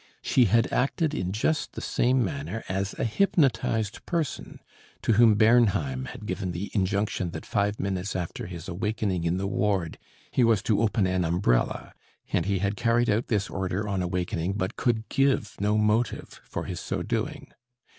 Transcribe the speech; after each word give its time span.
She 0.23 0.45
had 0.45 0.73
acted 0.73 1.13
in 1.13 1.31
just 1.31 1.73
the 1.73 1.79
same 1.79 2.25
manner 2.25 2.63
as 2.67 2.95
a 2.97 3.03
hypnotized 3.03 4.03
person 4.07 4.59
to 5.03 5.11
whom 5.13 5.35
Bernheim 5.35 6.05
had 6.05 6.25
given 6.25 6.53
the 6.53 6.71
injunction 6.73 7.29
that 7.37 7.45
five 7.45 7.79
minutes 7.79 8.15
after 8.15 8.47
his 8.47 8.67
awakening 8.67 9.25
in 9.25 9.37
the 9.37 9.45
ward 9.45 9.99
he 10.31 10.43
was 10.43 10.63
to 10.63 10.81
open 10.81 11.05
an 11.05 11.23
umbrella, 11.23 11.93
and 12.33 12.47
he 12.47 12.57
had 12.57 12.75
carried 12.75 13.11
out 13.11 13.27
this 13.27 13.47
order 13.47 13.87
on 13.87 14.01
awakening, 14.01 14.53
but 14.53 14.75
could 14.75 15.07
give 15.07 15.55
no 15.61 15.77
motive 15.77 16.41
for 16.45 16.63
his 16.63 16.79
so 16.79 17.03
doing. 17.03 17.53